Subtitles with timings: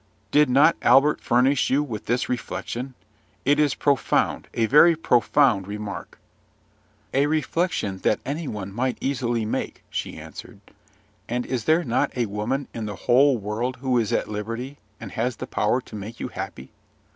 [0.31, 2.95] Did not Albert furnish you with this reflection?
[3.45, 6.17] It is profound, a very profound remark."
[7.13, 10.59] "A reflection that any one might easily make," she answered;
[11.29, 15.11] "and is there not a woman in the whole world who is at liberty, and
[15.11, 16.71] has the power to make you happy?